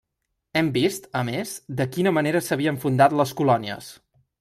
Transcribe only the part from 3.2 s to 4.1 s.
les colònies.